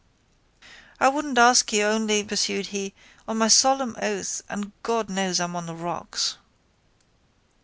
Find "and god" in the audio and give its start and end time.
4.49-5.11